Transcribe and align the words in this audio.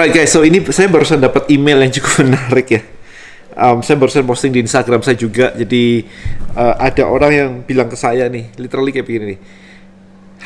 Alright 0.00 0.16
guys, 0.16 0.32
so 0.32 0.40
ini 0.40 0.64
saya 0.72 0.88
barusan 0.88 1.20
dapat 1.20 1.44
email 1.52 1.76
yang 1.84 1.92
cukup 1.92 2.12
menarik 2.24 2.72
ya. 2.72 2.80
Um, 3.52 3.84
saya 3.84 4.00
barusan 4.00 4.24
posting 4.24 4.48
di 4.48 4.64
Instagram 4.64 5.04
saya 5.04 5.12
juga, 5.12 5.52
jadi 5.52 6.08
uh, 6.56 6.72
ada 6.80 7.04
orang 7.04 7.32
yang 7.36 7.50
bilang 7.68 7.84
ke 7.84 8.00
saya 8.00 8.24
nih, 8.32 8.48
literally 8.56 8.96
kayak 8.96 9.04
begini 9.04 9.36
nih. 9.36 9.40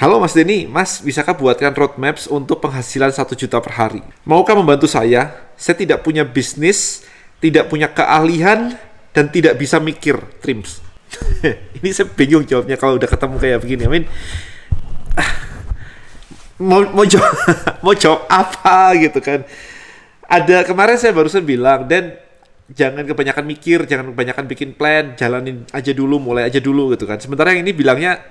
Halo 0.02 0.18
Mas 0.18 0.34
Denny, 0.34 0.66
Mas 0.66 0.98
bisakah 0.98 1.38
buatkan 1.38 1.70
roadmaps 1.70 2.26
untuk 2.26 2.58
penghasilan 2.66 3.14
satu 3.14 3.38
juta 3.38 3.62
per 3.62 3.78
hari? 3.78 4.02
Maukah 4.26 4.58
membantu 4.58 4.90
saya? 4.90 5.30
Saya 5.54 5.78
tidak 5.78 6.02
punya 6.02 6.26
bisnis, 6.26 7.06
tidak 7.38 7.70
punya 7.70 7.86
keahlian, 7.94 8.74
dan 9.14 9.30
tidak 9.30 9.54
bisa 9.54 9.78
mikir, 9.78 10.18
Trims. 10.42 10.82
ini 11.78 11.94
saya 11.94 12.10
bingung 12.10 12.42
jawabnya 12.42 12.74
kalau 12.74 12.98
udah 12.98 13.06
ketemu 13.06 13.38
kayak 13.38 13.62
begini. 13.62 13.86
I 13.86 13.90
mean, 14.02 14.04
mau 16.60 16.86
mau 16.94 17.04
jawab 17.06 17.34
mau 17.84 17.94
jawab 17.94 18.26
apa 18.30 18.94
gitu 18.98 19.18
kan. 19.18 19.42
Ada 20.24 20.64
kemarin 20.64 20.96
saya 20.96 21.12
barusan 21.12 21.44
bilang 21.44 21.84
dan 21.84 22.16
jangan 22.72 23.04
kebanyakan 23.04 23.44
mikir 23.44 23.84
jangan 23.84 24.16
kebanyakan 24.16 24.44
bikin 24.48 24.72
plan 24.72 25.12
jalanin 25.20 25.68
aja 25.68 25.92
dulu 25.92 26.16
mulai 26.16 26.46
aja 26.48 26.62
dulu 26.62 26.94
gitu 26.94 27.04
kan. 27.04 27.18
Sementara 27.18 27.52
yang 27.52 27.66
ini 27.66 27.74
bilangnya 27.74 28.22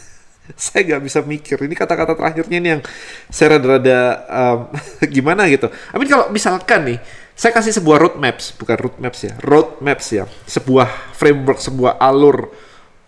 saya 0.56 0.86
nggak 0.94 1.02
bisa 1.06 1.20
mikir. 1.22 1.56
Ini 1.62 1.74
kata-kata 1.78 2.18
terakhirnya 2.18 2.56
ini 2.58 2.68
yang 2.78 2.82
saya 3.30 3.56
rada-rada 3.56 3.98
um, 4.28 4.58
gimana 5.14 5.46
gitu. 5.46 5.70
I 5.70 5.96
mean 5.96 6.10
kalau 6.10 6.28
misalkan 6.28 6.86
nih 6.86 6.98
saya 7.40 7.56
kasih 7.56 7.72
sebuah 7.72 7.96
roadmaps 8.04 8.52
bukan 8.52 8.76
roadmaps 8.76 9.20
ya 9.24 9.32
roadmaps 9.40 10.06
ya 10.12 10.28
sebuah 10.44 11.16
framework 11.16 11.56
sebuah 11.56 11.96
alur 11.96 12.52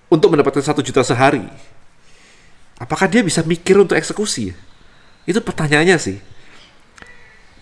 untuk 0.08 0.32
mendapatkan 0.32 0.64
satu 0.64 0.80
juta 0.80 1.04
sehari 1.04 1.44
apakah 2.82 3.06
dia 3.06 3.22
bisa 3.22 3.46
mikir 3.46 3.78
untuk 3.78 3.94
eksekusi? 3.94 4.50
Itu 5.22 5.38
pertanyaannya 5.38 5.96
sih. 6.02 6.18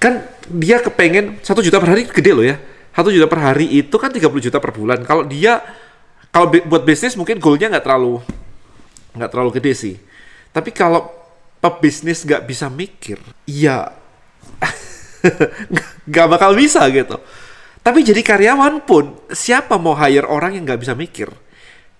Kan 0.00 0.24
dia 0.48 0.80
kepengen 0.80 1.44
satu 1.44 1.60
juta 1.60 1.76
per 1.76 1.92
hari 1.92 2.08
gede 2.08 2.32
loh 2.32 2.46
ya. 2.46 2.56
Satu 2.96 3.12
juta 3.12 3.28
per 3.28 3.44
hari 3.44 3.68
itu 3.68 3.92
kan 4.00 4.08
30 4.08 4.24
juta 4.48 4.56
per 4.56 4.72
bulan. 4.72 5.04
Kalau 5.04 5.28
dia 5.28 5.60
kalau 6.32 6.48
buat 6.48 6.88
bisnis 6.88 7.14
mungkin 7.20 7.36
goalnya 7.36 7.76
nggak 7.76 7.84
terlalu 7.84 8.24
nggak 9.12 9.30
terlalu 9.30 9.50
gede 9.60 9.72
sih. 9.76 9.94
Tapi 10.50 10.72
kalau 10.72 11.12
pebisnis 11.60 12.24
nggak 12.24 12.42
bisa 12.48 12.66
mikir, 12.72 13.20
ya 13.44 13.92
nggak 16.10 16.26
bakal 16.26 16.56
bisa 16.56 16.82
gitu. 16.88 17.20
Tapi 17.80 18.04
jadi 18.04 18.20
karyawan 18.24 18.82
pun 18.84 19.16
siapa 19.30 19.76
mau 19.76 19.94
hire 19.96 20.26
orang 20.26 20.56
yang 20.56 20.64
nggak 20.64 20.80
bisa 20.80 20.96
mikir? 20.96 21.28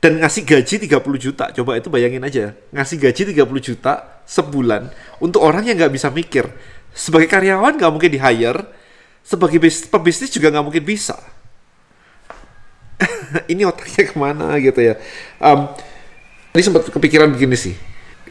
Dan 0.01 0.17
ngasih 0.17 0.43
gaji 0.49 0.75
30 0.89 0.97
juta. 1.21 1.45
Coba 1.53 1.77
itu 1.77 1.93
bayangin 1.93 2.25
aja, 2.25 2.57
ngasih 2.73 2.97
gaji 2.97 3.37
30 3.37 3.61
juta 3.61 4.25
sebulan 4.25 4.89
untuk 5.21 5.45
orang 5.45 5.69
yang 5.69 5.77
nggak 5.77 5.93
bisa 5.93 6.09
mikir. 6.09 6.49
Sebagai 6.91 7.29
karyawan 7.29 7.77
nggak 7.77 7.93
mungkin 7.93 8.11
di 8.11 8.19
hire, 8.19 8.65
sebagai 9.23 9.61
pebisnis 9.63 10.33
juga 10.33 10.49
nggak 10.51 10.65
mungkin 10.65 10.85
bisa. 10.85 11.21
ini 13.53 13.63
otaknya 13.69 14.03
ke 14.09 14.17
mana 14.17 14.57
gitu 14.59 14.81
ya. 14.81 14.97
Um, 15.39 15.69
ini 16.57 16.63
sempat 16.65 16.89
kepikiran 16.89 17.31
begini 17.31 17.55
sih. 17.55 17.77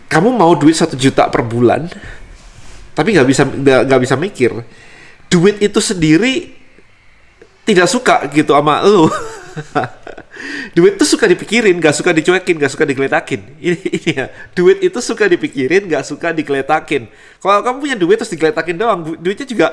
Kamu 0.09 0.33
mau 0.33 0.57
duit 0.57 0.73
satu 0.73 0.97
juta 0.97 1.29
per 1.29 1.45
bulan, 1.45 1.85
tapi 2.97 3.13
nggak 3.13 3.27
bisa 3.29 3.45
nggak 3.45 4.01
bisa 4.01 4.17
mikir. 4.17 4.51
Duit 5.29 5.61
itu 5.61 5.77
sendiri 5.77 6.49
tidak 7.61 7.85
suka 7.85 8.25
gitu 8.33 8.57
sama 8.57 8.81
lu. 8.81 9.05
duit 10.73 10.95
tuh 10.95 11.07
suka 11.07 11.25
dipikirin, 11.27 11.75
gak 11.79 11.95
suka 11.95 12.11
dicuekin, 12.15 12.55
gak 12.59 12.71
suka 12.71 12.85
digeletakin. 12.87 13.41
Ini, 13.65 13.79
ini 13.79 14.11
ya, 14.15 14.25
duit 14.55 14.79
itu 14.79 14.99
suka 15.03 15.27
dipikirin, 15.27 15.89
gak 15.89 16.03
suka 16.07 16.31
digeletakin. 16.31 17.11
Kalau 17.43 17.59
kamu 17.63 17.77
punya 17.79 17.97
duit 17.99 18.17
terus 18.19 18.31
digeletakin 18.31 18.75
doang, 18.79 18.99
duitnya 19.19 19.47
juga 19.47 19.67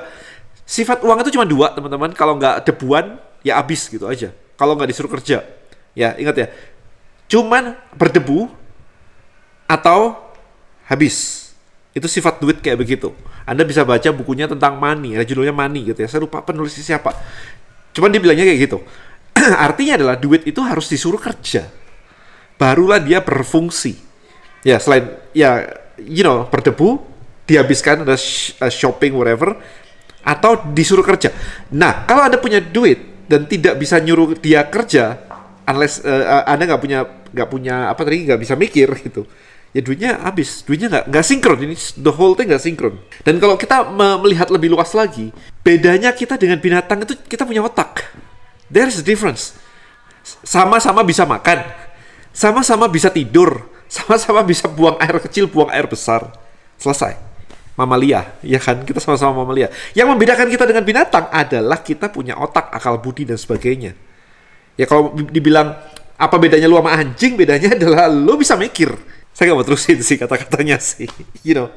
sifat 0.67 1.07
uang 1.07 1.23
itu 1.23 1.39
cuma 1.39 1.47
dua 1.47 1.73
teman-teman. 1.73 2.11
Kalau 2.13 2.35
nggak 2.39 2.67
debuan, 2.67 3.19
ya 3.47 3.63
habis 3.63 3.87
gitu 3.87 4.11
aja. 4.11 4.35
Kalau 4.59 4.75
nggak 4.75 4.89
disuruh 4.91 5.13
kerja, 5.13 5.45
ya 5.93 6.17
ingat 6.17 6.35
ya, 6.35 6.47
cuman 7.31 7.77
berdebu 7.95 8.51
atau 9.69 10.19
habis. 10.89 11.47
Itu 11.97 12.11
sifat 12.13 12.45
duit 12.45 12.61
kayak 12.61 12.77
begitu. 12.83 13.15
Anda 13.49 13.65
bisa 13.65 13.81
baca 13.87 14.13
bukunya 14.13 14.45
tentang 14.51 14.77
money, 14.77 15.17
ada 15.17 15.25
judulnya 15.25 15.55
money 15.55 15.93
gitu 15.95 16.05
ya. 16.05 16.09
Saya 16.11 16.29
lupa 16.29 16.45
penulisnya 16.45 16.85
siapa. 16.97 17.15
Cuman 17.97 18.13
dibilangnya 18.13 18.45
kayak 18.45 18.61
gitu 18.69 18.79
artinya 19.67 20.01
adalah 20.01 20.17
duit 20.17 20.49
itu 20.49 20.61
harus 20.65 20.89
disuruh 20.89 21.21
kerja. 21.21 21.69
Barulah 22.57 22.99
dia 22.99 23.21
berfungsi. 23.21 24.01
Ya, 24.65 24.81
selain 24.81 25.13
ya 25.37 25.69
you 26.01 26.25
know, 26.25 26.49
berdebu, 26.49 27.05
dihabiskan 27.47 28.03
ada 28.03 28.17
uh, 28.17 28.73
shopping 28.73 29.15
whatever 29.15 29.55
atau 30.27 30.59
disuruh 30.75 31.07
kerja. 31.07 31.31
Nah, 31.71 32.09
kalau 32.09 32.27
Anda 32.27 32.43
punya 32.43 32.59
duit 32.59 33.29
dan 33.31 33.47
tidak 33.47 33.79
bisa 33.79 34.03
nyuruh 34.03 34.35
dia 34.39 34.67
kerja 34.67 35.23
unless 35.67 36.03
uh, 36.03 36.47
Anda 36.47 36.75
nggak 36.75 36.83
punya 36.83 37.01
nggak 37.31 37.49
punya 37.51 37.91
apa 37.91 38.01
tadi 38.07 38.27
nggak 38.27 38.41
bisa 38.41 38.55
mikir 38.55 38.89
gitu 39.03 39.27
ya 39.75 39.83
duitnya 39.83 40.25
habis 40.25 40.63
duitnya 40.63 40.89
nggak 40.89 41.05
nggak 41.11 41.25
sinkron 41.27 41.59
ini 41.61 41.77
the 42.01 42.13
whole 42.15 42.33
thing 42.33 42.49
nggak 42.49 42.63
sinkron 42.63 42.97
dan 43.27 43.37
kalau 43.37 43.59
kita 43.59 43.85
melihat 43.93 44.49
lebih 44.49 44.73
luas 44.73 44.95
lagi 44.97 45.35
bedanya 45.61 46.15
kita 46.15 46.39
dengan 46.41 46.63
binatang 46.63 47.03
itu 47.05 47.19
kita 47.27 47.45
punya 47.45 47.61
otak 47.61 48.09
There's 48.67 48.99
a 48.99 49.05
difference. 49.07 49.55
Sama-sama 50.43 51.07
bisa 51.07 51.23
makan, 51.23 51.63
sama-sama 52.35 52.91
bisa 52.91 53.09
tidur, 53.15 53.63
sama-sama 53.87 54.43
bisa 54.43 54.67
buang 54.67 54.99
air 54.99 55.17
kecil, 55.23 55.47
buang 55.47 55.71
air 55.71 55.87
besar. 55.87 56.35
Selesai. 56.77 57.17
Mamalia, 57.77 58.37
ya 58.41 58.57
kan? 58.57 58.83
Kita 58.83 58.99
sama-sama 58.99 59.45
mamalia. 59.45 59.69
Yang 59.93 60.09
membedakan 60.17 60.49
kita 60.49 60.65
dengan 60.65 60.83
binatang 60.83 61.29
adalah 61.29 61.85
kita 61.85 62.09
punya 62.09 62.37
otak, 62.41 62.73
akal 62.73 62.97
budi 62.97 63.29
dan 63.29 63.37
sebagainya. 63.37 63.93
Ya 64.77 64.85
kalau 64.89 65.13
dibilang 65.13 65.77
apa 66.17 66.37
bedanya 66.41 66.69
lu 66.69 66.81
sama 66.81 66.97
anjing, 66.97 67.37
bedanya 67.37 67.77
adalah 67.77 68.09
lu 68.09 68.41
bisa 68.41 68.57
mikir. 68.57 68.93
Saya 69.37 69.53
gak 69.53 69.57
mau 69.61 69.67
terusin 69.69 70.01
sih 70.01 70.17
kata-katanya 70.17 70.81
sih, 70.81 71.09
you 71.47 71.53
know. 71.53 71.69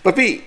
Tapi 0.00 0.40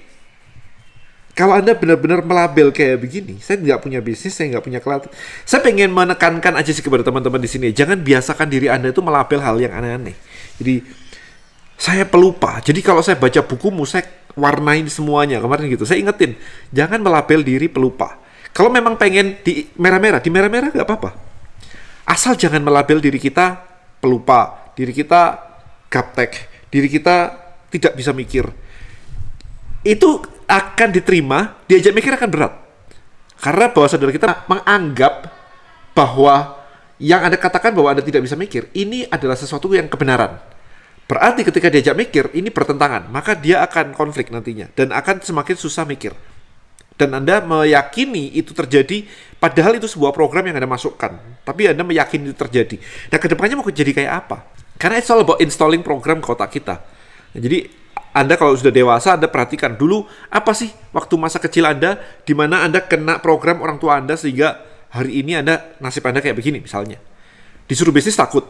kalau 1.33 1.57
Anda 1.57 1.73
benar-benar 1.73 2.21
melabel 2.21 2.69
kayak 2.69 3.01
begini, 3.01 3.41
saya 3.41 3.57
nggak 3.57 3.81
punya 3.81 3.99
bisnis, 4.05 4.37
saya 4.37 4.53
nggak 4.53 4.65
punya 4.69 4.77
kelat. 4.77 5.09
Saya 5.49 5.65
pengen 5.65 5.89
menekankan 5.89 6.53
aja 6.53 6.69
sih 6.69 6.85
kepada 6.85 7.01
teman-teman 7.01 7.41
di 7.41 7.49
sini, 7.49 7.73
jangan 7.73 7.97
biasakan 7.97 8.45
diri 8.53 8.69
Anda 8.69 8.93
itu 8.93 9.01
melabel 9.01 9.41
hal 9.41 9.57
yang 9.57 9.73
aneh-aneh. 9.73 10.13
Jadi 10.61 10.85
saya 11.73 12.05
pelupa. 12.05 12.61
Jadi 12.61 12.85
kalau 12.85 13.01
saya 13.01 13.17
baca 13.17 13.41
bukumu, 13.41 13.81
saya 13.89 14.05
warnain 14.37 14.85
semuanya 14.85 15.41
kemarin 15.41 15.73
gitu. 15.73 15.89
Saya 15.89 16.05
ingetin, 16.05 16.37
jangan 16.69 17.01
melabel 17.01 17.41
diri 17.41 17.65
pelupa. 17.65 18.21
Kalau 18.53 18.69
memang 18.69 18.93
pengen 19.01 19.41
di 19.41 19.65
merah-merah, 19.73 20.21
di 20.21 20.29
merah-merah 20.29 20.69
nggak 20.69 20.85
apa-apa. 20.85 21.17
Asal 22.05 22.37
jangan 22.37 22.61
melabel 22.61 23.01
diri 23.01 23.17
kita 23.17 23.57
pelupa, 23.97 24.69
diri 24.77 24.93
kita 24.93 25.41
gaptek, 25.89 26.45
diri 26.69 26.85
kita 26.93 27.41
tidak 27.73 27.97
bisa 27.97 28.13
mikir. 28.13 28.45
Itu 29.81 30.21
akan 30.45 30.89
diterima, 30.93 31.59
diajak 31.65 31.93
mikir 31.95 32.13
akan 32.15 32.29
berat. 32.29 32.53
Karena 33.43 33.67
bahwa 33.71 33.87
saudara 33.91 34.11
kita 34.15 34.47
menganggap 34.47 35.27
bahwa 35.91 36.63
yang 37.03 37.27
Anda 37.27 37.35
katakan 37.35 37.75
bahwa 37.75 37.91
Anda 37.91 38.03
tidak 38.05 38.23
bisa 38.23 38.39
mikir, 38.39 38.71
ini 38.71 39.03
adalah 39.11 39.35
sesuatu 39.35 39.67
yang 39.75 39.91
kebenaran. 39.91 40.39
Berarti 41.03 41.43
ketika 41.43 41.67
diajak 41.67 41.95
mikir, 41.99 42.31
ini 42.31 42.47
bertentangan. 42.47 43.11
Maka 43.11 43.35
dia 43.35 43.59
akan 43.59 43.91
konflik 43.91 44.31
nantinya. 44.31 44.71
Dan 44.71 44.95
akan 44.95 45.19
semakin 45.19 45.55
susah 45.59 45.83
mikir. 45.83 46.15
Dan 46.95 47.11
Anda 47.11 47.43
meyakini 47.43 48.31
itu 48.37 48.55
terjadi, 48.55 49.03
padahal 49.41 49.75
itu 49.81 49.89
sebuah 49.91 50.15
program 50.15 50.47
yang 50.47 50.55
Anda 50.63 50.69
masukkan. 50.69 51.19
Tapi 51.43 51.75
Anda 51.75 51.83
meyakini 51.83 52.31
itu 52.31 52.37
terjadi. 52.37 52.79
Nah, 53.11 53.19
ke 53.19 53.27
depannya 53.27 53.59
mau 53.59 53.67
jadi 53.67 53.91
kayak 53.91 54.13
apa? 54.23 54.47
Karena 54.79 55.03
it's 55.03 55.11
all 55.11 55.19
about 55.19 55.43
installing 55.43 55.83
program 55.83 56.23
kota 56.23 56.47
kita. 56.47 56.79
Nah, 57.35 57.39
jadi 57.41 57.67
anda 58.13 58.37
kalau 58.37 58.53
sudah 58.53 58.69
dewasa, 58.69 59.17
Anda 59.17 59.25
perhatikan 59.25 59.73
dulu 59.73 60.05
apa 60.29 60.53
sih 60.53 60.69
waktu 60.93 61.17
masa 61.17 61.41
kecil 61.41 61.65
Anda 61.65 61.97
di 62.21 62.37
mana 62.37 62.61
Anda 62.61 62.85
kena 62.85 63.17
program 63.17 63.65
orang 63.65 63.81
tua 63.81 63.97
Anda 63.97 64.13
sehingga 64.13 64.61
hari 64.93 65.25
ini 65.25 65.41
Anda 65.41 65.73
nasib 65.81 66.05
Anda 66.05 66.21
kayak 66.21 66.37
begini 66.37 66.61
misalnya. 66.61 67.01
Disuruh 67.65 67.89
bisnis 67.89 68.13
takut, 68.13 68.45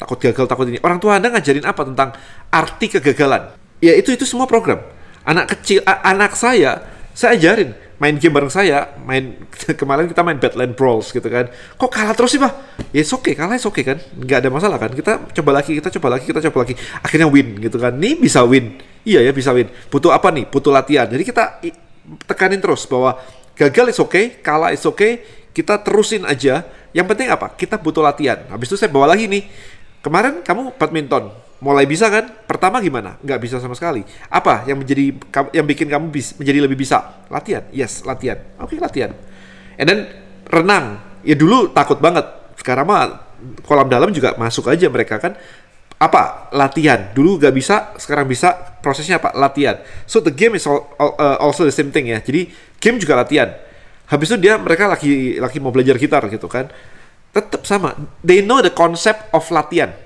takut 0.00 0.16
gagal, 0.16 0.48
takut 0.48 0.64
ini. 0.72 0.80
Orang 0.80 1.04
tua 1.04 1.20
Anda 1.20 1.28
ngajarin 1.36 1.68
apa 1.68 1.84
tentang 1.84 2.16
arti 2.48 2.96
kegagalan? 2.96 3.52
Ya 3.84 3.92
itu 3.92 4.08
itu 4.08 4.24
semua 4.24 4.48
program. 4.48 4.80
Anak 5.28 5.52
kecil, 5.52 5.84
anak 5.84 6.32
saya, 6.32 6.88
saya 7.12 7.36
ajarin 7.36 7.76
main 7.98 8.18
game 8.18 8.34
bareng 8.34 8.50
saya, 8.50 8.94
main 9.06 9.38
kemarin 9.80 10.10
kita 10.10 10.22
main 10.26 10.38
Badland 10.38 10.74
Brawls 10.74 11.14
gitu 11.14 11.26
kan. 11.30 11.46
Kok 11.50 11.90
kalah 11.90 12.14
terus 12.16 12.34
sih, 12.34 12.40
Pak? 12.42 12.52
Ya 12.90 13.02
yes, 13.02 13.10
oke, 13.14 13.30
okay, 13.30 13.34
kalah 13.38 13.54
oke 13.54 13.70
okay, 13.70 13.84
kan. 13.86 13.98
Nggak 14.18 14.38
ada 14.42 14.48
masalah 14.50 14.78
kan. 14.80 14.90
Kita 14.90 15.30
coba 15.30 15.50
lagi, 15.60 15.78
kita 15.78 15.88
coba 15.98 16.08
lagi, 16.18 16.24
kita 16.26 16.40
coba 16.50 16.58
lagi. 16.66 16.74
Akhirnya 17.02 17.28
win 17.30 17.58
gitu 17.62 17.76
kan. 17.78 17.94
Nih 17.94 18.18
bisa 18.18 18.42
win. 18.42 18.78
Iya 19.06 19.22
ya 19.22 19.32
bisa 19.32 19.54
win. 19.54 19.70
Butuh 19.92 20.10
apa 20.10 20.34
nih? 20.34 20.48
Butuh 20.50 20.74
latihan. 20.74 21.06
Jadi 21.06 21.22
kita 21.22 21.62
tekanin 22.26 22.58
terus 22.58 22.84
bahwa 22.90 23.16
gagal 23.54 23.94
is 23.94 23.98
oke, 24.02 24.10
okay, 24.10 24.24
kalah 24.42 24.74
is 24.74 24.82
oke, 24.82 24.98
okay, 24.98 25.22
kita 25.54 25.78
terusin 25.80 26.26
aja. 26.26 26.66
Yang 26.94 27.06
penting 27.14 27.28
apa? 27.30 27.54
Kita 27.54 27.78
butuh 27.78 28.02
latihan. 28.02 28.42
Habis 28.50 28.74
itu 28.74 28.76
saya 28.78 28.90
bawa 28.90 29.14
lagi 29.14 29.26
nih. 29.26 29.46
Kemarin 30.04 30.44
kamu 30.44 30.76
badminton, 30.76 31.32
mulai 31.62 31.86
bisa 31.86 32.10
kan? 32.10 32.28
Pertama 32.48 32.82
gimana? 32.82 33.20
Nggak 33.22 33.40
bisa 33.40 33.56
sama 33.62 33.76
sekali. 33.78 34.02
Apa 34.30 34.66
yang 34.66 34.80
menjadi 34.82 35.14
yang 35.54 35.66
bikin 35.66 35.86
kamu 35.86 36.10
bis, 36.10 36.34
menjadi 36.36 36.58
lebih 36.64 36.78
bisa? 36.78 37.24
Latihan. 37.30 37.64
Yes, 37.70 38.02
latihan. 38.02 38.40
Oke, 38.58 38.74
okay, 38.74 38.78
latihan. 38.82 39.10
And 39.78 39.86
then 39.86 40.00
renang. 40.50 41.00
Ya 41.24 41.38
dulu 41.38 41.72
takut 41.72 42.02
banget. 42.02 42.26
Sekarang 42.60 42.84
mah 42.88 43.32
kolam 43.64 43.88
dalam 43.88 44.12
juga 44.12 44.36
masuk 44.36 44.68
aja 44.68 44.86
mereka 44.92 45.16
kan. 45.16 45.38
Apa? 45.96 46.52
Latihan. 46.52 47.14
Dulu 47.16 47.40
nggak 47.40 47.54
bisa, 47.54 47.96
sekarang 47.96 48.28
bisa. 48.28 48.76
Prosesnya 48.84 49.16
apa? 49.16 49.32
Latihan. 49.32 49.80
So 50.04 50.20
the 50.20 50.34
game 50.34 50.60
is 50.60 50.68
all, 50.68 50.92
all, 51.00 51.16
uh, 51.16 51.40
also 51.40 51.64
the 51.64 51.72
same 51.72 51.88
thing 51.88 52.12
ya. 52.12 52.20
Jadi 52.20 52.52
game 52.76 53.00
juga 53.00 53.16
latihan. 53.16 53.48
Habis 54.04 54.36
itu 54.36 54.44
dia 54.44 54.60
mereka 54.60 54.84
lagi 54.84 55.40
lagi 55.40 55.56
mau 55.64 55.72
belajar 55.72 55.96
gitar 55.96 56.20
gitu 56.28 56.44
kan. 56.44 56.68
Tetap 57.32 57.64
sama. 57.64 57.96
They 58.20 58.44
know 58.44 58.60
the 58.60 58.70
concept 58.70 59.32
of 59.32 59.48
latihan 59.48 60.03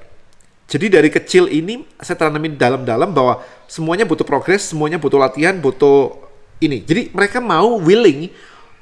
jadi 0.69 1.01
dari 1.01 1.09
kecil 1.09 1.49
ini 1.49 1.89
saya 1.97 2.29
tanamin 2.29 2.53
dalam-dalam 2.61 3.09
bahwa 3.17 3.41
semuanya 3.65 4.05
butuh 4.05 4.29
progres, 4.29 4.69
semuanya 4.69 5.01
butuh 5.01 5.17
latihan, 5.17 5.57
butuh 5.57 6.13
ini. 6.61 6.85
Jadi 6.85 7.09
mereka 7.17 7.41
mau 7.41 7.81
willing 7.81 8.29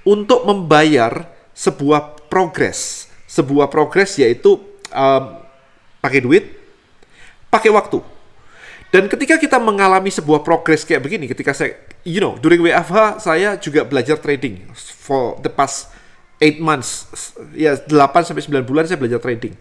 untuk 0.03 0.43
membayar 0.43 1.31
sebuah 1.55 2.27
progres, 2.27 3.07
sebuah 3.31 3.71
progres 3.71 4.19
yaitu 4.19 4.59
um, 4.91 5.25
pakai 6.03 6.27
duit, 6.27 6.59
pakai 7.55 7.71
waktu. 7.71 8.03
Dan 8.91 9.07
ketika 9.07 9.39
kita 9.39 9.63
mengalami 9.63 10.11
sebuah 10.11 10.43
progres 10.43 10.83
kayak 10.83 11.07
begini, 11.07 11.31
ketika 11.31 11.55
saya, 11.55 11.79
you 12.03 12.19
know, 12.19 12.35
during 12.43 12.67
WFH 12.67 13.23
saya 13.23 13.55
juga 13.63 13.87
belajar 13.87 14.19
trading 14.19 14.59
for 14.75 15.39
the 15.39 15.51
past 15.51 15.95
8 16.43 16.59
months, 16.59 17.07
ya 17.55 17.79
8 17.79 18.27
sampai 18.27 18.43
9 18.43 18.67
bulan 18.67 18.91
saya 18.91 18.99
belajar 18.99 19.23
trading 19.23 19.55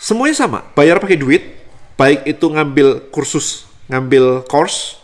Semuanya 0.00 0.32
sama, 0.32 0.64
bayar 0.72 0.96
pakai 0.96 1.20
duit, 1.20 1.60
baik 2.00 2.24
itu 2.24 2.48
ngambil 2.48 3.12
kursus, 3.12 3.68
ngambil 3.84 4.48
course, 4.48 4.96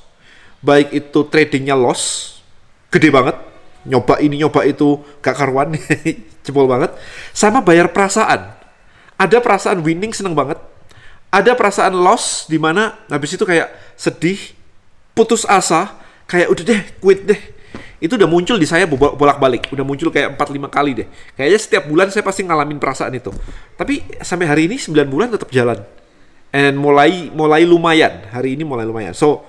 baik 0.64 0.88
itu 0.96 1.20
tradingnya 1.28 1.76
loss, 1.76 2.40
gede 2.88 3.12
banget, 3.12 3.36
nyoba 3.84 4.16
ini 4.24 4.40
nyoba 4.40 4.64
itu 4.64 5.04
gak 5.20 5.36
karuan, 5.36 5.76
jebol 6.48 6.64
banget, 6.64 6.96
sama 7.36 7.60
bayar 7.60 7.92
perasaan. 7.92 8.56
Ada 9.20 9.44
perasaan 9.44 9.84
winning 9.84 10.16
seneng 10.16 10.32
banget, 10.32 10.56
ada 11.28 11.52
perasaan 11.52 11.92
loss 11.92 12.48
di 12.48 12.56
mana 12.56 12.96
habis 13.12 13.36
itu 13.36 13.44
kayak 13.44 13.68
sedih, 14.00 14.40
putus 15.12 15.44
asa, 15.44 15.92
kayak 16.24 16.48
udah 16.48 16.64
deh, 16.72 16.80
quit 17.04 17.20
deh, 17.28 17.40
itu 17.96 18.12
udah 18.20 18.28
muncul 18.28 18.60
di 18.60 18.68
saya 18.68 18.84
bolak-balik, 18.90 19.72
udah 19.72 19.84
muncul 19.84 20.12
kayak 20.12 20.36
4-5 20.36 20.68
kali 20.68 20.92
deh. 20.92 21.08
Kayaknya 21.32 21.60
setiap 21.60 21.84
bulan 21.88 22.12
saya 22.12 22.20
pasti 22.20 22.44
ngalamin 22.44 22.76
perasaan 22.76 23.12
itu. 23.16 23.32
Tapi 23.76 24.20
sampai 24.20 24.46
hari 24.48 24.62
ini 24.68 24.76
9 24.76 25.08
bulan 25.08 25.32
tetap 25.32 25.48
jalan. 25.48 25.80
And 26.52 26.76
mulai 26.76 27.32
mulai 27.32 27.64
lumayan, 27.64 28.28
hari 28.32 28.56
ini 28.56 28.64
mulai 28.64 28.84
lumayan. 28.84 29.16
So, 29.16 29.48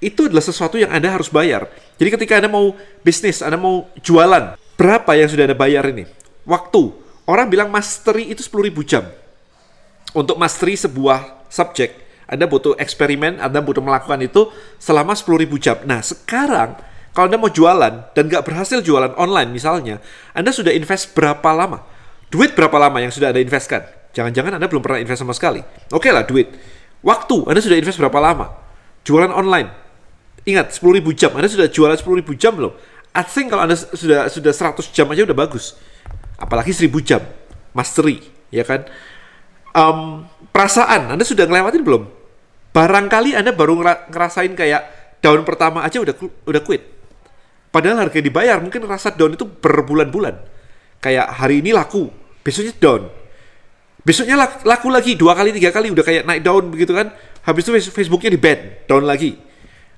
itu 0.00 0.28
adalah 0.28 0.44
sesuatu 0.44 0.76
yang 0.76 0.92
Anda 0.92 1.12
harus 1.12 1.32
bayar. 1.32 1.68
Jadi 1.96 2.08
ketika 2.16 2.36
Anda 2.40 2.48
mau 2.52 2.76
bisnis, 3.00 3.40
Anda 3.40 3.56
mau 3.56 3.88
jualan, 4.00 4.56
berapa 4.76 5.10
yang 5.16 5.28
sudah 5.32 5.44
Anda 5.48 5.56
bayar 5.56 5.88
ini? 5.88 6.04
Waktu. 6.44 7.08
Orang 7.26 7.50
bilang 7.50 7.74
mastery 7.74 8.30
itu 8.30 8.38
10.000 8.38 8.86
jam. 8.86 9.04
Untuk 10.14 10.38
mastery 10.38 10.78
sebuah 10.78 11.50
subjek, 11.50 11.90
Anda 12.30 12.46
butuh 12.46 12.78
eksperimen, 12.78 13.42
Anda 13.42 13.58
butuh 13.58 13.82
melakukan 13.82 14.22
itu 14.22 14.48
selama 14.78 15.18
10.000 15.18 15.58
jam. 15.58 15.76
Nah, 15.82 16.06
sekarang 16.06 16.78
kalau 17.16 17.32
Anda 17.32 17.40
mau 17.40 17.48
jualan 17.48 18.12
dan 18.12 18.22
nggak 18.28 18.44
berhasil 18.44 18.84
jualan 18.84 19.16
online 19.16 19.48
misalnya, 19.48 20.04
Anda 20.36 20.52
sudah 20.52 20.68
invest 20.68 21.16
berapa 21.16 21.48
lama? 21.48 21.80
Duit 22.28 22.52
berapa 22.52 22.76
lama 22.76 23.00
yang 23.00 23.08
sudah 23.08 23.32
Anda 23.32 23.40
investkan? 23.40 23.88
Jangan-jangan 24.12 24.60
Anda 24.60 24.68
belum 24.68 24.84
pernah 24.84 25.00
invest 25.00 25.24
sama 25.24 25.32
sekali. 25.32 25.64
Oke 25.96 26.06
okay 26.06 26.10
lah 26.12 26.28
duit. 26.28 26.52
Waktu, 27.00 27.48
Anda 27.48 27.64
sudah 27.64 27.80
invest 27.80 27.96
berapa 27.96 28.20
lama? 28.20 28.52
Jualan 29.08 29.32
online. 29.32 29.72
Ingat, 30.44 30.76
10.000 30.76 31.08
jam. 31.16 31.32
Anda 31.32 31.48
sudah 31.48 31.72
jualan 31.72 31.96
10.000 31.96 32.36
jam 32.36 32.52
belum? 32.52 32.76
I 33.16 33.24
think 33.24 33.48
kalau 33.48 33.64
Anda 33.64 33.80
sudah 33.80 34.28
sudah 34.28 34.52
100 34.52 34.92
jam 34.92 35.08
aja 35.08 35.24
udah 35.24 35.36
bagus. 35.40 35.72
Apalagi 36.36 36.76
1000 36.76 37.00
jam. 37.00 37.24
Mastery, 37.72 38.20
ya 38.52 38.68
kan? 38.68 38.84
Um, 39.72 40.28
perasaan, 40.52 41.16
Anda 41.16 41.24
sudah 41.24 41.48
ngelewatin 41.48 41.80
belum? 41.80 42.12
Barangkali 42.76 43.32
Anda 43.32 43.56
baru 43.56 43.80
ngerasain 44.12 44.52
kayak 44.52 44.84
daun 45.24 45.48
pertama 45.48 45.80
aja 45.80 45.96
udah 45.96 46.12
udah 46.44 46.60
quit 46.60 46.95
Padahal 47.76 48.08
harga 48.08 48.24
dibayar 48.24 48.56
mungkin 48.56 48.88
rasa 48.88 49.12
down 49.12 49.36
itu 49.36 49.44
berbulan-bulan. 49.44 50.40
Kayak 50.96 51.28
hari 51.36 51.60
ini 51.60 51.76
laku, 51.76 52.08
besoknya 52.40 52.72
down. 52.80 53.12
Besoknya 54.00 54.48
laku 54.64 54.88
lagi, 54.88 55.12
dua 55.12 55.36
kali, 55.36 55.52
tiga 55.52 55.68
kali, 55.76 55.92
udah 55.92 56.00
kayak 56.00 56.24
naik 56.24 56.40
down 56.40 56.72
begitu 56.72 56.96
kan. 56.96 57.12
Habis 57.44 57.68
itu 57.68 57.92
Facebooknya 57.92 58.32
di 58.32 58.40
ban, 58.40 58.80
down 58.88 59.04
lagi. 59.04 59.36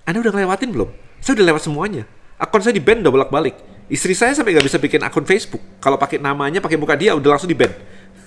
Anda 0.03 0.19
udah 0.19 0.35
ngelewatin 0.35 0.75
belum? 0.75 0.91
Saya 1.23 1.39
udah 1.39 1.47
lewat 1.55 1.63
semuanya. 1.71 2.03
Akun 2.35 2.67
saya 2.67 2.75
di 2.75 2.83
ban 2.83 2.99
udah 2.99 3.15
bolak-balik. 3.15 3.55
Istri 3.87 4.11
saya 4.19 4.35
sampai 4.35 4.59
nggak 4.59 4.67
bisa 4.67 4.83
bikin 4.83 4.99
akun 5.07 5.23
Facebook. 5.23 5.63
Kalau 5.79 5.95
pakai 5.95 6.19
namanya, 6.19 6.59
pakai 6.59 6.83
muka 6.83 6.99
dia, 6.99 7.15
udah 7.15 7.39
langsung 7.39 7.47
di 7.47 7.55
ban. 7.55 7.71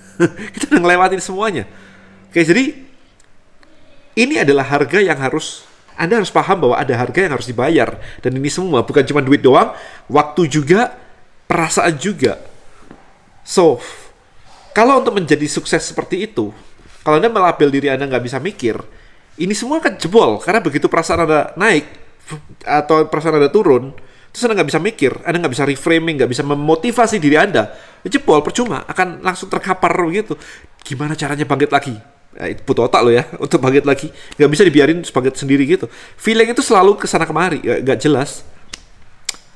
Kita 0.56 0.72
udah 0.72 0.80
ngelewatin 0.80 1.20
semuanya. 1.20 1.68
Oke, 2.32 2.40
jadi 2.40 2.72
ini 4.16 4.40
adalah 4.40 4.64
harga 4.64 4.96
yang 4.96 5.20
harus 5.20 5.68
anda 5.96 6.18
harus 6.18 6.32
paham 6.32 6.68
bahwa 6.68 6.76
ada 6.80 6.94
harga 6.96 7.18
yang 7.20 7.32
harus 7.36 7.48
dibayar. 7.48 8.00
Dan 8.24 8.40
ini 8.40 8.48
semua 8.48 8.82
bukan 8.84 9.04
cuma 9.04 9.20
duit 9.20 9.44
doang, 9.44 9.76
waktu 10.08 10.48
juga, 10.48 10.96
perasaan 11.44 12.00
juga. 12.00 12.40
So, 13.44 13.82
kalau 14.72 15.04
untuk 15.04 15.18
menjadi 15.20 15.44
sukses 15.44 15.84
seperti 15.84 16.24
itu, 16.24 16.54
kalau 17.04 17.20
Anda 17.20 17.28
melabel 17.28 17.68
diri 17.68 17.92
Anda 17.92 18.08
nggak 18.08 18.24
bisa 18.24 18.38
mikir, 18.40 18.78
ini 19.36 19.52
semua 19.52 19.82
akan 19.82 20.00
jebol. 20.00 20.40
Karena 20.40 20.64
begitu 20.64 20.88
perasaan 20.88 21.28
Anda 21.28 21.52
naik, 21.58 21.86
atau 22.64 23.04
perasaan 23.10 23.42
Anda 23.42 23.50
turun, 23.52 23.92
terus 24.32 24.42
Anda 24.48 24.62
nggak 24.62 24.70
bisa 24.72 24.80
mikir, 24.80 25.12
Anda 25.26 25.44
nggak 25.44 25.52
bisa 25.52 25.64
reframing, 25.68 26.14
nggak 26.22 26.30
bisa 26.30 26.42
memotivasi 26.46 27.20
diri 27.20 27.36
Anda, 27.36 27.74
jebol, 28.06 28.40
percuma, 28.40 28.86
akan 28.88 29.20
langsung 29.20 29.52
terkapar 29.52 29.92
begitu. 30.08 30.38
Gimana 30.80 31.12
caranya 31.18 31.44
bangkit 31.44 31.70
lagi? 31.74 32.11
Ya, 32.36 32.46
itu 32.52 32.60
butuh 32.64 32.88
otak 32.88 33.00
lo 33.04 33.10
ya 33.12 33.24
untuk 33.44 33.58
bangkit 33.60 33.84
lagi. 33.84 34.08
Nggak 34.36 34.50
bisa 34.50 34.62
dibiarin 34.66 34.98
bangkit 35.04 35.34
sendiri 35.36 35.64
gitu. 35.68 35.86
Feeling 36.16 36.52
itu 36.52 36.62
selalu 36.64 36.96
ke 36.96 37.06
sana 37.06 37.28
kemari 37.28 37.60
nggak 37.62 37.98
jelas. 38.00 38.46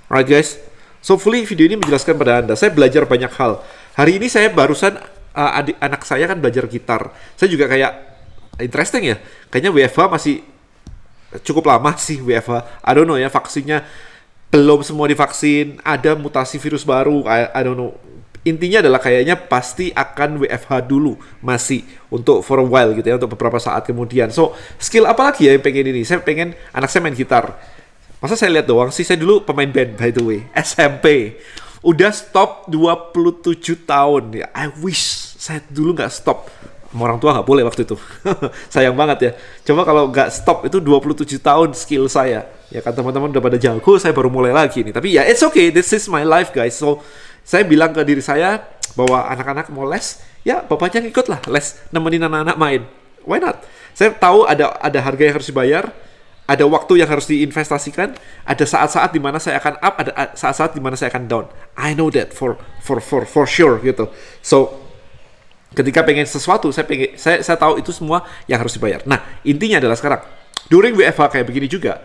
Alright 0.06 0.28
guys. 0.28 0.60
So 1.02 1.14
hopefully 1.14 1.46
video 1.46 1.70
ini 1.70 1.76
menjelaskan 1.78 2.18
pada 2.18 2.42
anda. 2.42 2.54
Saya 2.58 2.74
belajar 2.74 3.06
banyak 3.06 3.30
hal. 3.38 3.62
Hari 3.94 4.18
ini 4.18 4.26
saya 4.26 4.50
barusan 4.50 4.98
uh, 5.34 5.58
adik 5.58 5.76
anak 5.78 6.02
saya 6.02 6.26
kan 6.26 6.38
belajar 6.38 6.66
gitar. 6.66 7.14
Saya 7.38 7.48
juga 7.50 7.70
kayak 7.70 7.92
interesting 8.58 9.14
ya. 9.14 9.16
Kayaknya 9.50 9.70
WFH 9.70 10.00
masih 10.10 10.36
cukup 11.42 11.68
lama 11.68 11.92
sih 12.06 12.22
WFH 12.22 12.86
I 12.86 12.92
don't 12.96 13.04
know 13.04 13.18
ya 13.18 13.28
vaksinnya 13.28 13.86
belum 14.50 14.86
semua 14.86 15.10
divaksin. 15.10 15.82
Ada 15.82 16.14
mutasi 16.14 16.56
virus 16.62 16.86
baru. 16.86 17.26
I, 17.26 17.50
I 17.50 17.60
don't 17.66 17.78
know 17.78 17.92
intinya 18.46 18.78
adalah 18.78 19.02
kayaknya 19.02 19.34
pasti 19.34 19.90
akan 19.90 20.46
WFH 20.46 20.86
dulu 20.86 21.18
masih 21.42 21.82
untuk 22.08 22.46
for 22.46 22.62
a 22.62 22.66
while 22.66 22.94
gitu 22.94 23.02
ya 23.02 23.18
untuk 23.18 23.34
beberapa 23.34 23.58
saat 23.58 23.82
kemudian. 23.82 24.30
So 24.30 24.54
skill 24.78 25.10
apa 25.10 25.34
lagi 25.34 25.50
ya 25.50 25.58
yang 25.58 25.64
pengen 25.66 25.90
ini? 25.90 26.06
Saya 26.06 26.22
pengen 26.22 26.54
anak 26.70 26.86
saya 26.86 27.02
main 27.02 27.18
gitar. 27.18 27.58
Masa 28.22 28.38
saya 28.38 28.54
lihat 28.54 28.70
doang 28.70 28.94
sih? 28.94 29.02
Saya 29.02 29.18
dulu 29.18 29.42
pemain 29.42 29.68
band 29.68 29.98
by 29.98 30.10
the 30.14 30.22
way, 30.22 30.40
SMP. 30.54 31.36
Udah 31.82 32.14
stop 32.14 32.70
27 32.70 33.84
tahun 33.84 34.22
ya. 34.32 34.46
I 34.54 34.70
wish 34.78 35.36
saya 35.36 35.60
dulu 35.66 35.98
nggak 35.98 36.14
stop. 36.14 36.46
Sama 36.96 37.12
orang 37.12 37.20
tua 37.20 37.36
nggak 37.36 37.44
boleh 37.44 37.60
waktu 37.68 37.84
itu. 37.84 37.92
Sayang 38.72 38.96
banget 38.96 39.18
ya. 39.20 39.30
Coba 39.68 39.84
kalau 39.84 40.08
nggak 40.08 40.32
stop 40.32 40.64
itu 40.64 40.80
27 40.80 41.28
tahun 41.44 41.76
skill 41.76 42.08
saya. 42.08 42.48
Ya 42.72 42.80
kan 42.80 42.96
teman-teman 42.96 43.28
udah 43.36 43.44
pada 43.44 43.60
jago, 43.60 44.00
saya 44.00 44.16
baru 44.16 44.32
mulai 44.32 44.56
lagi 44.56 44.80
nih. 44.80 44.96
Tapi 44.96 45.12
ya 45.12 45.28
it's 45.28 45.44
okay, 45.44 45.68
this 45.68 45.92
is 45.92 46.08
my 46.08 46.24
life 46.24 46.56
guys. 46.56 46.72
So 46.72 47.04
saya 47.44 47.68
bilang 47.68 47.92
ke 47.92 48.00
diri 48.00 48.24
saya 48.24 48.64
bahwa 48.96 49.28
anak-anak 49.28 49.68
mau 49.76 49.84
les, 49.84 50.24
ya 50.40 50.64
bapaknya 50.64 51.04
ngikut 51.04 51.28
lah 51.28 51.44
les 51.52 51.76
nemenin 51.92 52.32
anak-anak 52.32 52.56
main. 52.56 52.80
Why 53.28 53.44
not? 53.44 53.60
Saya 53.92 54.16
tahu 54.16 54.48
ada 54.48 54.72
ada 54.80 54.96
harga 55.04 55.20
yang 55.20 55.36
harus 55.36 55.52
dibayar, 55.52 55.92
ada 56.48 56.64
waktu 56.64 57.04
yang 57.04 57.12
harus 57.12 57.28
diinvestasikan, 57.28 58.16
ada 58.48 58.64
saat-saat 58.64 59.12
di 59.12 59.20
mana 59.20 59.36
saya 59.36 59.60
akan 59.60 59.84
up, 59.84 59.94
ada 60.00 60.32
saat-saat 60.32 60.72
di 60.72 60.80
mana 60.80 60.96
saya 60.96 61.12
akan 61.12 61.28
down. 61.28 61.44
I 61.76 61.92
know 61.92 62.08
that 62.16 62.32
for 62.32 62.56
for 62.80 63.04
for 63.04 63.28
for 63.28 63.44
sure 63.44 63.84
gitu. 63.84 64.08
So 64.40 64.85
ketika 65.76 66.00
pengen 66.00 66.24
sesuatu, 66.24 66.72
saya 66.72 66.88
pengen 66.88 67.12
saya 67.20 67.44
saya 67.44 67.60
tahu 67.60 67.76
itu 67.76 67.92
semua 67.92 68.24
yang 68.48 68.64
harus 68.64 68.72
dibayar. 68.72 69.04
Nah, 69.04 69.20
intinya 69.44 69.76
adalah 69.76 69.94
sekarang 69.94 70.24
during 70.72 70.96
WFH 70.96 71.36
kayak 71.36 71.46
begini 71.46 71.68
juga 71.68 72.00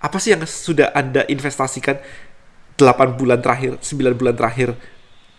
apa 0.00 0.16
sih 0.16 0.32
yang 0.32 0.40
sudah 0.46 0.94
Anda 0.96 1.28
investasikan 1.28 2.00
8 2.78 3.20
bulan 3.20 3.44
terakhir, 3.44 3.76
9 3.82 4.16
bulan 4.16 4.32
terakhir 4.32 4.72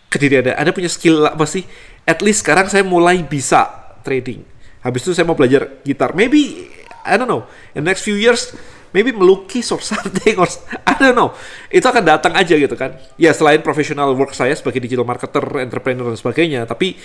ke 0.06 0.16
diri 0.20 0.44
Anda. 0.44 0.54
Anda 0.54 0.70
punya 0.70 0.92
skill 0.92 1.26
apa 1.26 1.48
sih? 1.48 1.66
At 2.06 2.22
least 2.22 2.46
sekarang 2.46 2.70
saya 2.70 2.86
mulai 2.86 3.24
bisa 3.26 3.66
trading. 4.06 4.46
Habis 4.84 5.02
itu 5.08 5.12
saya 5.16 5.26
mau 5.26 5.34
belajar 5.34 5.82
gitar. 5.82 6.14
Maybe, 6.14 6.70
I 7.02 7.18
don't 7.18 7.30
know, 7.30 7.46
in 7.74 7.82
the 7.82 7.88
next 7.90 8.06
few 8.06 8.14
years, 8.14 8.54
maybe 8.92 9.10
melukis 9.10 9.72
or 9.72 9.80
something, 9.92 10.36
or 10.38 10.46
I 10.86 10.94
don't 11.00 11.16
know. 11.16 11.34
Itu 11.72 11.88
akan 11.88 12.04
datang 12.04 12.32
aja 12.36 12.54
gitu 12.54 12.76
kan. 12.76 12.94
Ya 13.16 13.32
selain 13.34 13.64
professional 13.64 14.12
work 14.14 14.36
saya 14.36 14.52
sebagai 14.54 14.78
digital 14.78 15.08
marketer, 15.08 15.42
entrepreneur 15.58 16.12
dan 16.12 16.16
sebagainya, 16.20 16.68
tapi 16.68 16.96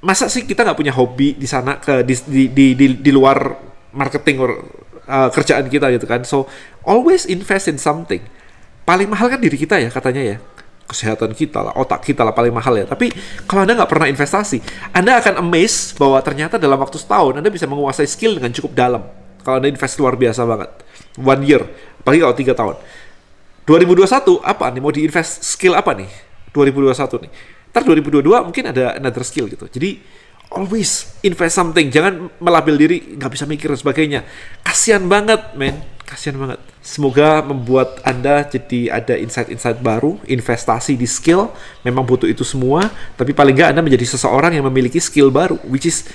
masa 0.00 0.32
sih 0.32 0.48
kita 0.48 0.64
nggak 0.64 0.78
punya 0.78 0.94
hobi 0.96 1.36
di 1.36 1.44
sana 1.44 1.76
ke 1.76 2.00
di 2.06 2.14
di 2.24 2.42
di, 2.48 2.66
di, 2.72 2.86
di 3.04 3.10
luar 3.12 3.36
marketing 3.92 4.36
or 4.40 4.50
uh, 5.04 5.28
kerjaan 5.28 5.66
kita 5.68 5.92
gitu 5.92 6.06
kan? 6.08 6.24
So 6.24 6.48
always 6.86 7.28
invest 7.28 7.68
in 7.68 7.76
something. 7.76 8.24
Paling 8.88 9.06
mahal 9.06 9.28
kan 9.28 9.38
diri 9.42 9.60
kita 9.60 9.76
ya 9.76 9.92
katanya 9.92 10.24
ya. 10.24 10.38
Kesehatan 10.90 11.38
kita 11.38 11.62
lah 11.62 11.70
otak 11.78 12.02
kita 12.02 12.26
lah 12.26 12.34
paling 12.34 12.50
mahal 12.50 12.74
ya. 12.74 12.82
Tapi 12.82 13.14
kalau 13.46 13.62
anda 13.62 13.78
nggak 13.78 13.90
pernah 13.90 14.10
investasi 14.10 14.58
anda 14.90 15.22
akan 15.22 15.38
amazed 15.38 15.94
bahwa 16.00 16.18
ternyata 16.18 16.58
dalam 16.58 16.80
waktu 16.82 16.98
setahun 16.98 17.38
anda 17.38 17.46
bisa 17.46 17.70
menguasai 17.70 18.10
skill 18.10 18.40
dengan 18.40 18.50
cukup 18.50 18.74
dalam 18.74 19.19
kalau 19.42 19.58
anda 19.58 19.68
invest 19.68 19.96
luar 19.98 20.14
biasa 20.16 20.44
banget. 20.44 20.70
One 21.20 21.42
year 21.44 21.62
apalagi 22.00 22.20
kalau 22.24 22.36
tiga 22.36 22.52
tahun. 22.56 22.76
2021 23.68 24.40
apa 24.42 24.64
nih? 24.72 24.80
Mau 24.82 24.90
diinvest 24.90 25.46
skill 25.46 25.76
apa 25.76 25.94
nih? 25.94 26.10
2021 26.50 27.22
nih. 27.28 27.30
Ntar 27.70 27.82
2022 27.86 28.46
mungkin 28.50 28.64
ada 28.66 28.98
another 28.98 29.22
skill 29.22 29.46
gitu. 29.46 29.70
Jadi 29.70 30.02
always 30.50 31.14
invest 31.22 31.54
something. 31.54 31.86
Jangan 31.92 32.34
melabel 32.42 32.74
diri 32.74 33.14
nggak 33.14 33.30
bisa 33.30 33.46
mikir 33.46 33.70
dan 33.70 33.78
sebagainya. 33.78 34.20
Kasihan 34.66 35.06
banget 35.06 35.54
men. 35.54 35.78
Kasihan 36.02 36.34
banget. 36.42 36.58
Semoga 36.82 37.46
membuat 37.46 38.02
anda 38.02 38.42
jadi 38.42 38.90
ada 38.90 39.14
insight-insight 39.14 39.78
baru 39.78 40.18
investasi 40.26 40.98
di 40.98 41.06
skill. 41.06 41.54
Memang 41.86 42.02
butuh 42.02 42.26
itu 42.26 42.42
semua. 42.42 42.90
Tapi 43.14 43.30
paling 43.30 43.54
nggak 43.54 43.70
anda 43.70 43.86
menjadi 43.86 44.18
seseorang 44.18 44.58
yang 44.58 44.66
memiliki 44.66 44.98
skill 44.98 45.30
baru 45.30 45.62
which 45.70 45.86
is 45.86 46.10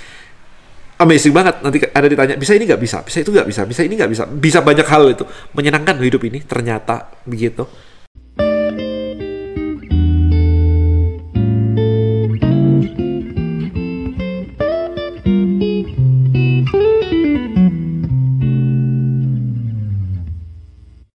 amazing 0.99 1.33
banget 1.35 1.55
nanti 1.59 1.77
ada 1.83 2.07
ditanya 2.07 2.35
bisa 2.39 2.53
ini 2.55 2.63
nggak? 2.67 2.81
Bisa 2.81 2.97
bisa 3.03 3.17
itu 3.23 3.29
nggak? 3.31 3.47
Bisa 3.47 3.61
bisa 3.67 3.81
ini 3.83 3.93
nggak? 3.99 4.09
Bisa 4.11 4.23
bisa 4.29 4.59
banyak 4.63 4.87
hal 4.87 5.03
itu. 5.11 5.23
Menyenangkan 5.55 5.99
hidup 5.99 6.21
ini 6.27 6.43
ternyata 6.43 7.11
begitu 7.27 7.67